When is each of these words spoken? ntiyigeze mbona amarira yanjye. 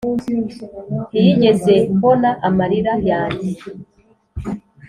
ntiyigeze 1.11 1.75
mbona 1.95 2.29
amarira 2.47 2.93
yanjye. 3.09 3.51